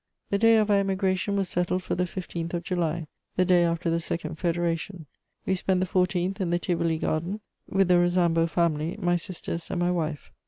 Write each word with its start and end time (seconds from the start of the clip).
The 0.31 0.39
day 0.39 0.57
of 0.57 0.71
our 0.71 0.79
emigration 0.79 1.35
was 1.35 1.47
settled 1.47 1.83
for 1.83 1.93
the 1.93 2.05
15th 2.05 2.55
of 2.55 2.63
July, 2.63 3.05
the 3.35 3.45
day 3.45 3.63
after 3.63 3.87
the 3.91 3.99
second 3.99 4.39
Federation. 4.39 5.05
We 5.45 5.53
spent 5.53 5.79
the 5.79 5.85
14th 5.85 6.41
in 6.41 6.49
the 6.49 6.57
Tivoli 6.57 6.97
garden, 6.97 7.39
with 7.69 7.87
the 7.87 7.99
Rosanbo 7.99 8.47
family, 8.49 8.97
my 8.99 9.15
sisters 9.15 9.69
and 9.69 9.79
my 9.79 9.91
wife. 9.91 10.31